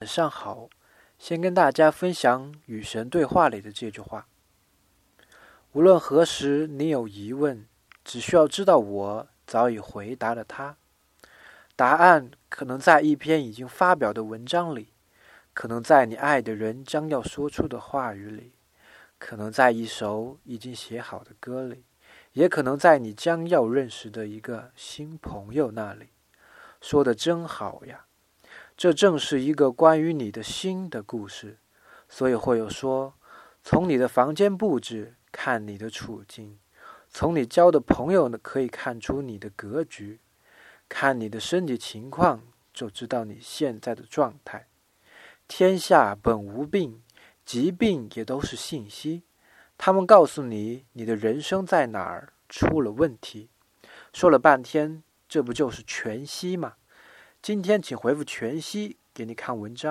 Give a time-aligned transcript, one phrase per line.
[0.00, 0.70] 晚上好，
[1.18, 4.26] 先跟大家分享与神对话里的这句话：
[5.72, 7.66] 无论何时你有疑问，
[8.02, 10.78] 只需要知道我早已回答了它。
[11.76, 14.94] 答案可能在一篇已经发表的文章里，
[15.52, 18.54] 可能在你爱的人将要说出的话语里，
[19.18, 21.84] 可能在一首已经写好的歌里，
[22.32, 26.08] 也可能在你将要认识的一个新朋友那里。
[26.80, 28.06] 说的真好呀！
[28.80, 31.58] 这正是一个关于你的心的故事，
[32.08, 33.12] 所以会有说：
[33.62, 36.58] 从你的房间布置看你的处境，
[37.10, 40.18] 从你交的朋友呢可以看出你的格局，
[40.88, 42.40] 看你的身体情况
[42.72, 44.66] 就知道你现在的状态。
[45.46, 47.02] 天下本无病，
[47.44, 49.24] 疾病也都是信息，
[49.76, 53.50] 他们告诉你你的人生在哪儿出了问题。
[54.14, 56.76] 说了半天，这不就是全息吗？
[57.42, 59.88] 今天请回复全息，给你看文章。